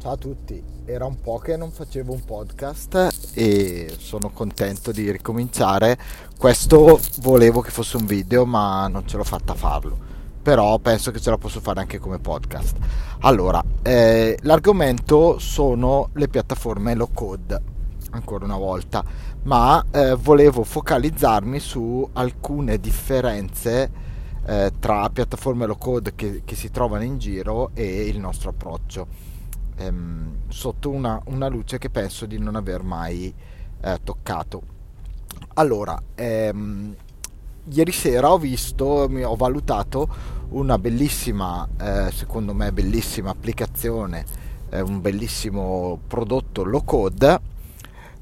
[0.00, 5.10] Ciao a tutti, era un po' che non facevo un podcast e sono contento di
[5.10, 5.98] ricominciare.
[6.38, 9.98] Questo volevo che fosse un video ma non ce l'ho fatta farlo,
[10.40, 12.78] però penso che ce la posso fare anche come podcast.
[13.18, 17.60] Allora, eh, l'argomento sono le piattaforme low code,
[18.12, 19.04] ancora una volta,
[19.42, 23.90] ma eh, volevo focalizzarmi su alcune differenze
[24.46, 29.29] eh, tra piattaforme low code che, che si trovano in giro e il nostro approccio
[29.80, 33.32] ehm, sotto una, una, luce che penso di non aver mai
[33.80, 34.62] eh, toccato.
[35.54, 36.94] Allora, ehm,
[37.72, 40.08] ieri sera ho visto, ho valutato
[40.50, 44.24] una bellissima, eh, secondo me bellissima applicazione,
[44.70, 47.40] eh, un bellissimo prodotto low code,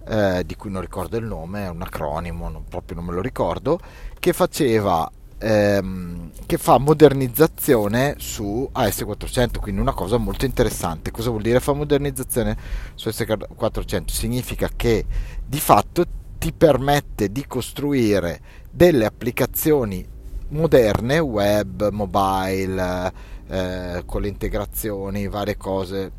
[0.07, 3.21] eh, di cui non ricordo il nome, è un acronimo, non, proprio non me lo
[3.21, 3.81] ricordo,
[4.19, 11.11] che faceva ehm, che fa modernizzazione su AS400, quindi una cosa molto interessante.
[11.11, 12.57] Cosa vuol dire fa modernizzazione
[12.95, 14.09] su AS400?
[14.11, 15.05] Significa che
[15.45, 16.05] di fatto
[16.39, 18.41] ti permette di costruire
[18.71, 20.07] delle applicazioni
[20.49, 23.13] moderne, web, mobile,
[23.49, 26.11] eh, con le integrazioni, varie cose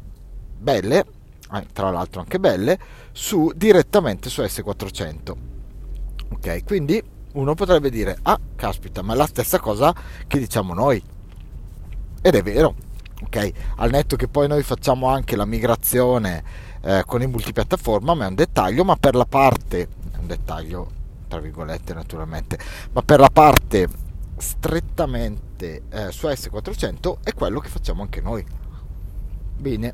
[0.58, 1.06] belle,
[1.54, 2.78] eh, tra l'altro anche belle,
[3.12, 5.34] su, direttamente su S400.
[6.32, 7.02] Ok, quindi
[7.34, 9.94] uno potrebbe dire, ah, caspita, ma è la stessa cosa
[10.28, 11.02] che diciamo noi.
[12.22, 12.76] Ed è vero,
[13.24, 13.52] ok?
[13.78, 16.44] Al netto che poi noi facciamo anche la migrazione
[16.82, 19.88] eh, con il multipiattaforma, ma è un dettaglio, ma per la parte,
[20.20, 20.98] un dettaglio
[21.30, 22.58] tra virgolette naturalmente,
[22.92, 23.88] ma per la parte
[24.36, 28.46] strettamente eh, su S400 è quello che facciamo anche noi.
[29.58, 29.94] Bene,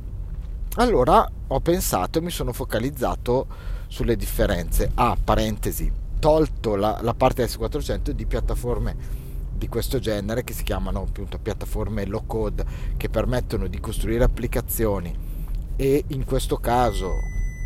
[0.76, 3.48] allora ho pensato e mi sono focalizzato
[3.88, 4.92] sulle differenze.
[4.96, 9.24] Ah, parentesi, tolto la, la parte S400 di piattaforme
[9.56, 12.66] di questo genere che si chiamano appunto piattaforme low code
[12.98, 15.16] che permettono di costruire applicazioni
[15.78, 17.10] e in questo caso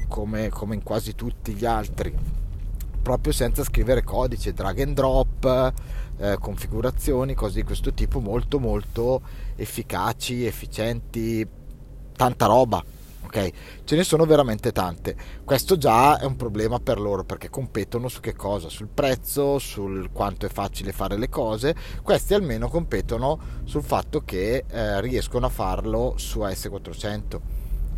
[0.08, 2.14] come, come in quasi tutti gli altri
[3.02, 5.73] proprio senza scrivere codice drag and drop
[6.17, 9.21] eh, configurazioni cose di questo tipo molto molto
[9.55, 11.48] efficaci efficienti
[12.16, 12.83] tanta roba
[13.25, 13.52] ok?
[13.83, 15.15] Ce ne sono veramente tante.
[15.43, 18.69] Questo già è un problema per loro perché competono su che cosa?
[18.69, 21.75] Sul prezzo, sul quanto è facile fare le cose.
[22.02, 27.39] Questi almeno competono sul fatto che eh, riescono a farlo su AS400,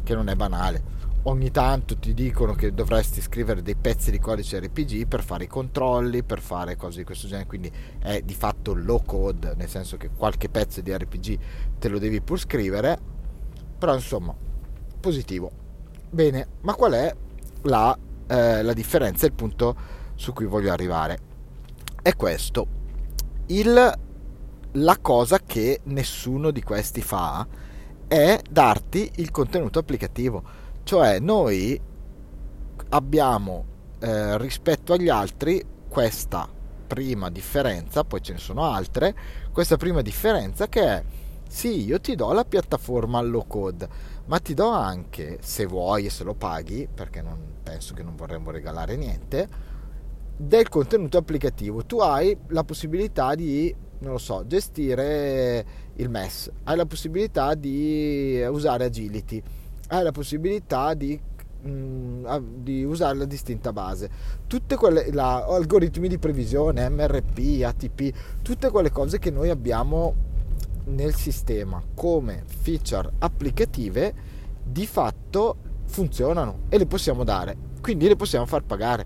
[0.04, 1.00] che non è banale.
[1.24, 5.48] Ogni tanto ti dicono che dovresti scrivere dei pezzi di codice RPG per fare i
[5.48, 9.98] controlli, per fare cose di questo genere, quindi è di fatto low code, nel senso
[9.98, 11.40] che qualche pezzo di RPG
[11.78, 12.98] te lo devi pur scrivere,
[13.78, 14.36] però insomma
[15.02, 15.52] positivo.
[16.10, 17.14] Bene, ma qual è
[17.64, 17.98] la,
[18.28, 19.76] eh, la differenza, il punto
[20.16, 21.20] su cui voglio arrivare?
[22.02, 22.68] È questo.
[23.48, 24.00] Il,
[24.72, 27.46] la cosa che nessuno di questi fa
[28.08, 30.44] è darti il contenuto applicativo.
[30.84, 31.80] Cioè noi
[32.90, 33.66] abbiamo
[34.00, 36.48] eh, rispetto agli altri questa
[36.88, 39.16] prima differenza, poi ce ne sono altre,
[39.52, 41.04] questa prima differenza che è
[41.54, 43.88] sì, io ti do la piattaforma low code,
[44.28, 48.16] ma ti do anche, se vuoi e se lo paghi, perché non penso che non
[48.16, 49.48] vorremmo regalare niente,
[50.38, 51.86] del contenuto applicativo.
[51.86, 58.42] Tu hai la possibilità di, non lo so, gestire il MES, hai la possibilità di
[58.50, 59.44] usare Agility,
[59.90, 61.20] hai la possibilità di
[61.68, 62.26] mm,
[62.60, 64.10] di usare la distinta base
[64.48, 70.30] tutte quelle la, algoritmi di previsione MRP ATP tutte quelle cose che noi abbiamo
[70.86, 74.14] nel sistema come feature applicative
[74.64, 79.06] di fatto funzionano e le possiamo dare, quindi le possiamo far pagare.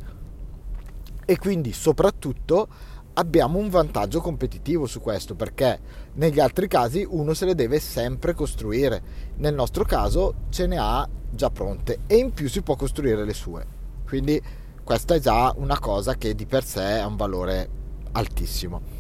[1.25, 2.68] E quindi soprattutto
[3.13, 5.80] abbiamo un vantaggio competitivo su questo perché
[6.13, 9.02] negli altri casi uno se le deve sempre costruire,
[9.38, 13.34] nel nostro caso ce ne ha già pronte e in più si può costruire le
[13.34, 13.66] sue.
[14.06, 14.42] Quindi
[14.84, 17.69] questa è già una cosa che di per sé ha un valore
[18.12, 18.94] altissimo.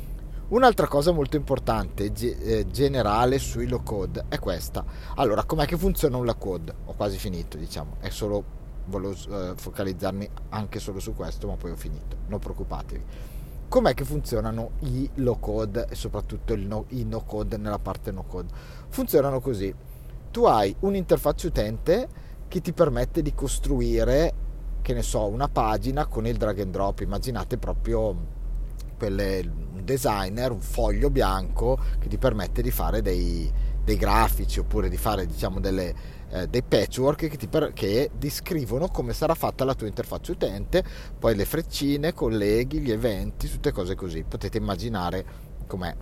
[0.47, 4.85] Un'altra cosa molto importante, eh, generale sui low code, è questa.
[5.15, 6.71] Allora, com'è che funziona un low code?
[6.85, 8.43] Ho quasi finito, diciamo, è solo,
[8.85, 13.03] volevo eh, focalizzarmi anche solo su questo, ma poi ho finito, non preoccupatevi.
[13.67, 18.23] Com'è che funzionano i low code e soprattutto no, i no code nella parte no
[18.23, 18.53] code?
[18.89, 19.73] Funzionano così.
[20.29, 22.07] Tu hai un'interfaccia utente
[22.47, 24.33] che ti permette di costruire,
[24.83, 26.99] che ne so, una pagina con il drag and drop.
[26.99, 28.34] Immaginate proprio
[28.97, 33.51] quelle, un designer, un foglio bianco che ti permette di fare dei,
[33.83, 35.93] dei grafici oppure di fare diciamo delle,
[36.29, 40.83] eh, dei patchwork che, per, che, descrivono come sarà fatta la tua interfaccia utente,
[41.17, 44.23] poi le freccine, colleghi, gli eventi, tutte cose così.
[44.27, 45.25] Potete immaginare
[45.67, 45.95] com'è.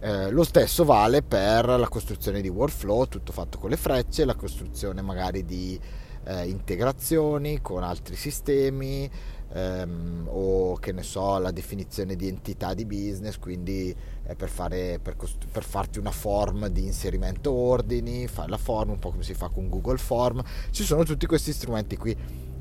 [0.00, 4.34] Eh, lo stesso vale per la costruzione di workflow, tutto fatto con le frecce, la
[4.34, 5.80] costruzione magari di
[6.24, 9.10] eh, integrazioni con altri sistemi
[9.52, 13.94] ehm, o che ne so la definizione di entità di business, quindi
[14.26, 18.90] eh, per, fare, per, cost- per, farti una form di inserimento ordini, fare la form
[18.90, 22.16] un po' come si fa con Google Form, ci sono tutti questi strumenti qui,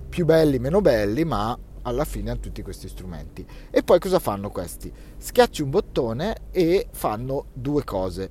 [0.10, 3.45] più belli, meno belli, ma alla fine hanno tutti questi strumenti.
[3.69, 4.92] E poi cosa fanno questi?
[5.18, 8.30] Schiacci un bottone e fanno due cose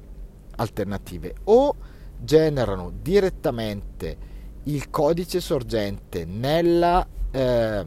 [0.57, 1.35] alternative.
[1.45, 1.75] O
[2.19, 4.31] generano direttamente
[4.65, 7.85] il codice sorgente nella, eh,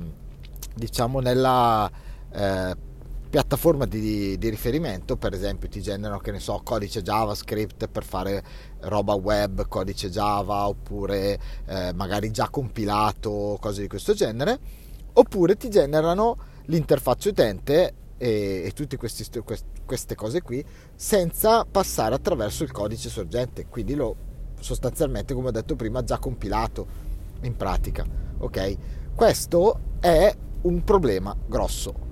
[0.74, 1.90] diciamo nella
[2.32, 2.76] eh,
[3.30, 8.44] piattaforma di, di, riferimento, per esempio ti generano che ne so codice JavaScript per fare
[8.82, 14.60] roba web, codice Java oppure eh, magari già compilato, cose di questo genere
[15.14, 20.64] oppure ti generano l'interfaccia utente e, e tutte queste cose qui
[20.96, 23.68] senza passare attraverso il codice sorgente.
[23.68, 24.16] Quindi lo
[24.66, 27.04] sostanzialmente come ho detto prima già compilato
[27.42, 28.78] in pratica ok?
[29.14, 30.34] Questo è
[30.64, 32.04] un problema grosso.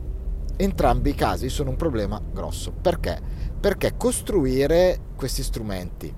[0.55, 2.71] Entrambi i casi sono un problema grosso.
[2.71, 3.19] Perché?
[3.59, 6.13] Perché costruire questi strumenti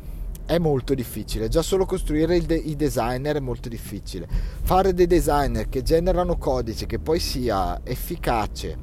[0.45, 4.27] è molto difficile, già solo costruire de- i designer è molto difficile.
[4.61, 8.77] Fare dei designer che generano codice che poi sia efficace,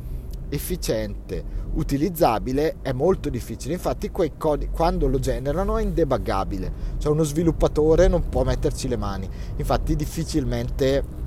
[0.53, 1.43] efficiente,
[1.75, 3.73] utilizzabile è molto difficile.
[3.73, 8.97] Infatti quei codi quando lo generano è indebuggabile, cioè uno sviluppatore non può metterci le
[8.97, 9.29] mani.
[9.57, 11.21] Infatti difficilmente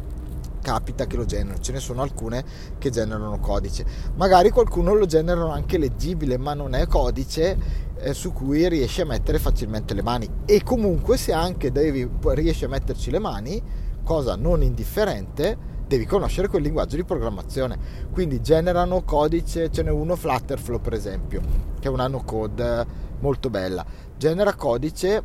[0.62, 2.44] capita che lo generano, ce ne sono alcune
[2.78, 3.86] che generano codice.
[4.16, 7.58] Magari qualcuno lo generano anche leggibile, ma non è codice
[7.98, 12.66] eh, su cui riesci a mettere facilmente le mani e comunque se anche devi, riesci
[12.66, 13.62] a metterci le mani
[14.04, 17.78] cosa non indifferente devi conoscere quel linguaggio di programmazione.
[18.12, 21.42] Quindi generano codice ce n'è uno Flutterflow per esempio
[21.80, 22.86] che è una no code
[23.20, 23.86] molto bella.
[24.18, 25.24] Genera codice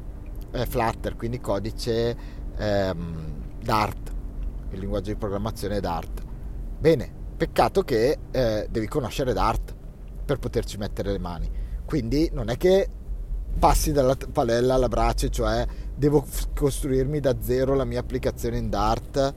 [0.51, 2.17] eh, Flutter quindi codice
[2.57, 4.11] ehm, Dart
[4.71, 6.23] il linguaggio di programmazione Dart.
[6.79, 9.75] Bene peccato che eh, devi conoscere Dart
[10.25, 11.51] per poterci mettere le mani.
[11.85, 12.89] Quindi non è che
[13.59, 16.25] passi dalla padella alla brace, cioè devo
[16.55, 19.35] costruirmi da zero la mia applicazione in Dart.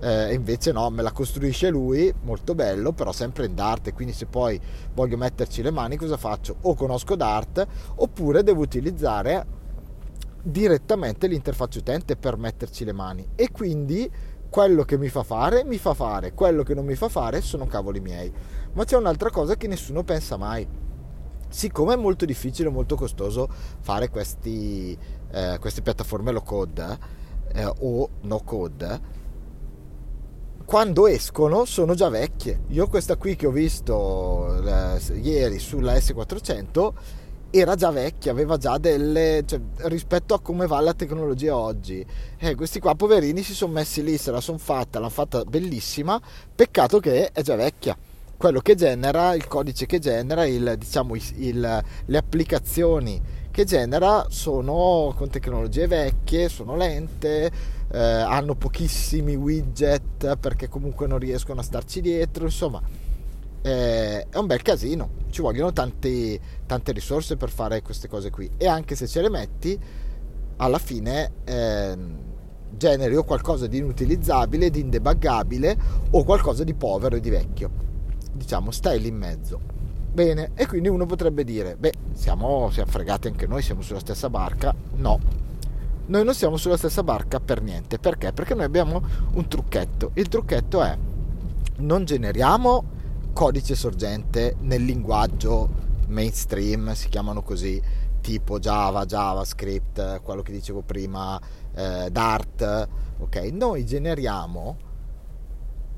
[0.00, 3.92] Eh, invece no, me la costruisce lui, molto bello, però sempre in Dart.
[3.92, 4.60] Quindi se poi
[4.92, 6.56] voglio metterci le mani, cosa faccio?
[6.62, 9.62] O conosco Dart, oppure devo utilizzare
[10.42, 13.26] direttamente l'interfaccia utente per metterci le mani.
[13.34, 14.10] E quindi
[14.50, 17.66] quello che mi fa fare, mi fa fare, quello che non mi fa fare sono
[17.66, 18.32] cavoli miei.
[18.74, 20.82] Ma c'è un'altra cosa che nessuno pensa mai
[21.54, 23.48] siccome è molto difficile molto costoso
[23.78, 24.98] fare questi,
[25.30, 26.98] eh, queste piattaforme low code
[27.52, 29.00] eh, o no code,
[30.64, 32.60] quando escono sono già vecchie.
[32.68, 36.92] Io questa qui che ho visto eh, ieri sulla S400
[37.50, 39.44] era già vecchia, aveva già delle...
[39.46, 42.04] Cioè, rispetto a come va la tecnologia oggi.
[42.38, 46.20] Eh, questi qua poverini si sono messi lì, se la sono fatta, l'hanno fatta bellissima,
[46.54, 47.96] peccato che è già vecchia
[48.36, 55.14] quello che genera, il codice che genera, il, diciamo, il, le applicazioni che genera sono
[55.16, 57.50] con tecnologie vecchie, sono lente,
[57.94, 62.82] eh, hanno pochissimi widget perché comunque non riescono a starci dietro, insomma
[63.62, 68.50] eh, è un bel casino, ci vogliono tanti, tante risorse per fare queste cose qui
[68.56, 69.78] e anche se ce le metti
[70.56, 71.96] alla fine eh,
[72.70, 75.78] generi o qualcosa di inutilizzabile, di indebuggabile
[76.10, 77.92] o qualcosa di povero e di vecchio
[78.32, 79.60] diciamo, stai lì in mezzo.
[80.12, 84.28] Bene, e quindi uno potrebbe dire, beh, siamo, siamo fregati anche noi, siamo sulla stessa
[84.28, 84.74] barca.
[84.96, 85.18] No,
[86.06, 87.98] noi non siamo sulla stessa barca per niente.
[87.98, 88.32] Perché?
[88.32, 90.10] Perché noi abbiamo un trucchetto.
[90.14, 90.96] Il trucchetto è,
[91.76, 92.84] non generiamo
[93.32, 97.82] codice sorgente nel linguaggio mainstream, si chiamano così,
[98.20, 101.40] tipo Java, JavaScript, quello che dicevo prima,
[101.74, 103.36] eh, Dart, ok?
[103.52, 104.76] Noi generiamo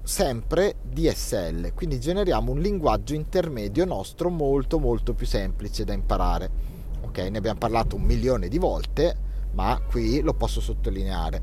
[0.03, 6.49] sempre DSL, quindi generiamo un linguaggio intermedio nostro molto molto più semplice da imparare.
[7.03, 9.17] Ok, ne abbiamo parlato un milione di volte,
[9.57, 11.43] ma qui lo posso sottolineare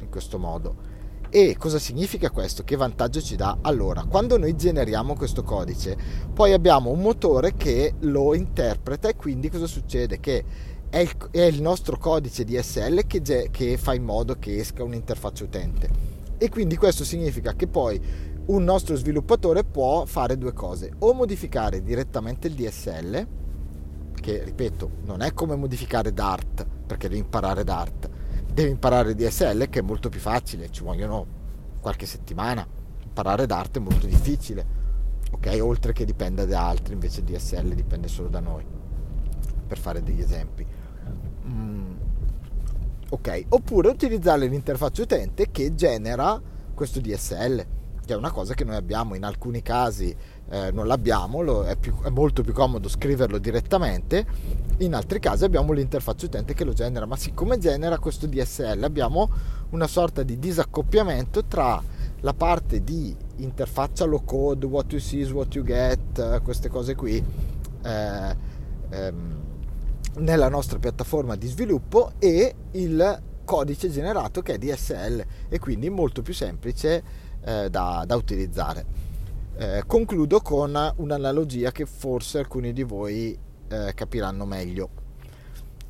[0.00, 0.92] in questo modo.
[1.30, 2.62] E cosa significa questo?
[2.62, 3.58] Che vantaggio ci dà?
[3.62, 5.96] Allora, quando noi generiamo questo codice,
[6.32, 10.20] poi abbiamo un motore che lo interpreta e quindi cosa succede?
[10.20, 10.44] Che
[10.90, 15.42] è il, è il nostro codice DSL che, che fa in modo che esca un'interfaccia
[15.42, 18.00] utente e quindi questo significa che poi
[18.46, 23.26] un nostro sviluppatore può fare due cose, o modificare direttamente il DSL,
[24.20, 28.08] che ripeto non è come modificare Dart, perché devi imparare Dart,
[28.52, 31.26] devi imparare DSL che è molto più facile, ci vogliono
[31.80, 32.66] qualche settimana,
[33.02, 34.66] imparare Dart è molto difficile,
[35.32, 35.58] ok?
[35.60, 38.64] Oltre che dipende da altri, invece DSL dipende solo da noi.
[39.66, 40.66] per fare degli esempi.
[41.46, 41.94] Mm,
[43.08, 46.40] ok, oppure utilizzare l'interfaccia utente che genera
[46.74, 47.66] questo DSL,
[48.04, 50.14] che è una cosa che noi abbiamo in alcuni casi
[50.50, 54.26] eh, non l'abbiamo, lo, è, più, è, molto più comodo scriverlo direttamente,
[54.78, 59.30] in altri casi abbiamo l'interfaccia utente che lo genera, ma siccome genera questo DSL abbiamo
[59.70, 61.82] una sorta di disaccoppiamento tra
[62.20, 66.94] la parte di interfaccia low code, what you see is what you get, queste cose
[66.94, 67.22] qui,
[67.82, 68.36] eh,
[68.90, 69.42] ehm,
[70.16, 76.22] nella nostra piattaforma di sviluppo e il codice generato che è DSL e quindi molto
[76.22, 78.84] più semplice eh, da, da utilizzare.
[79.56, 85.02] Eh, concludo con un'analogia che forse alcuni di voi eh, capiranno meglio.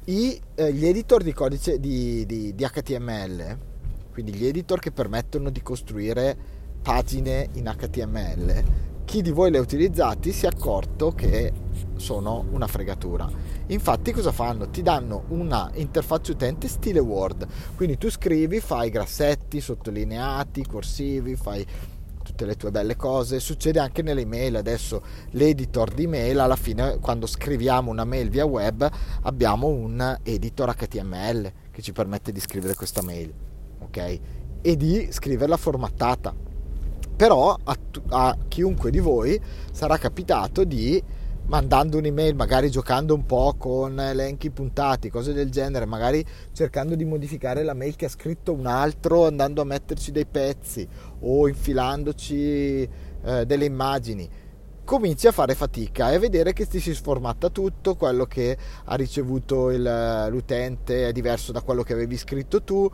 [0.07, 3.59] I, eh, gli editor di codice di, di, di, HTML,
[4.13, 6.37] quindi gli editor che permettono di costruire
[6.83, 8.65] pagine in HTML,
[9.07, 11.53] chi di voi li ha utilizzati si è accorto che
[11.97, 13.31] sono una fregatura.
[13.69, 14.69] Infatti cosa fanno?
[14.69, 21.67] Ti danno una interfaccia utente stile Word, quindi tu scrivi, fai grassetti, sottolineati, corsivi, fai
[22.23, 23.41] tutte le tue belle cose.
[23.41, 24.57] Succede anche nelle email.
[24.57, 28.91] Adesso l'editor di mail, alla fine, quando scriviamo una mail via web,
[29.23, 33.33] abbiamo un editor HTML che ci permette di scrivere questa mail,
[33.81, 34.21] ok?
[34.61, 36.35] E di scriverla formattata.
[37.17, 37.79] Però a,
[38.09, 39.41] a chiunque di voi
[39.71, 41.03] sarà capitato di
[41.47, 47.05] mandando un'email, magari giocando un po' con elenchi puntati, cose del genere, magari cercando di
[47.05, 50.87] modificare la mail che ha scritto un altro, andando a metterci dei pezzi
[51.21, 52.89] o infilandoci
[53.25, 54.29] eh, delle immagini.
[54.85, 58.95] Cominci a fare fatica e a vedere che ti si sformatta tutto, quello che ha
[58.97, 62.91] ricevuto il, l'utente è diverso da quello che avevi scritto tu,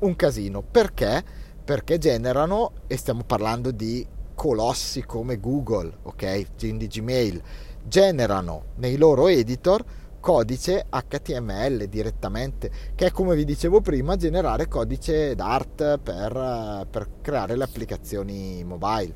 [0.00, 0.62] un casino.
[0.62, 1.22] Perché?
[1.64, 6.56] Perché generano, e stiamo parlando di colossi come Google, ok?
[6.58, 7.42] Quindi Gmail
[7.86, 9.84] generano nei loro editor
[10.20, 17.56] codice HTML direttamente, che è come vi dicevo prima, generare codice Dart per, per creare
[17.56, 19.14] le applicazioni mobile.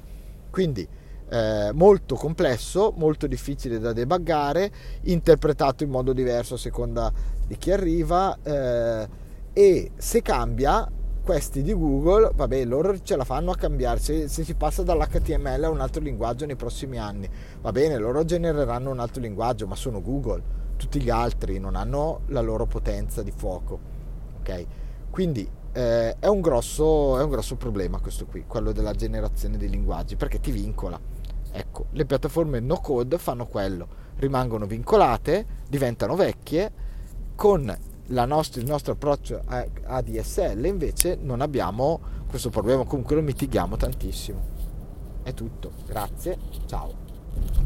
[0.50, 0.88] Quindi
[1.28, 4.70] eh, molto complesso, molto difficile da debuggare,
[5.02, 7.12] interpretato in modo diverso a seconda
[7.46, 9.08] di chi arriva eh,
[9.52, 10.88] e se cambia
[11.24, 13.98] questi di Google, vabbè, loro ce la fanno a cambiare.
[13.98, 17.28] Se, se, si passa dall'HTML a un altro linguaggio nei prossimi anni,
[17.62, 20.62] va bene, loro genereranno un altro linguaggio, ma sono Google.
[20.76, 23.80] Tutti gli altri non hanno la loro potenza di fuoco.
[24.38, 24.66] Ok?
[25.10, 29.70] Quindi eh, è, un grosso, è un grosso problema questo qui, quello della generazione dei
[29.70, 31.00] linguaggi, perché ti vincola.
[31.50, 36.72] Ecco, le piattaforme no code fanno quello, rimangono vincolate, diventano vecchie
[37.34, 37.74] con
[38.24, 40.02] nostra, il nostro approccio a, a
[40.68, 44.40] invece non abbiamo questo problema, comunque lo mitighiamo tantissimo.
[45.22, 47.62] È tutto, grazie, ciao.